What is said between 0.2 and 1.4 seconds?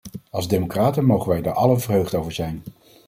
Als democraten mogen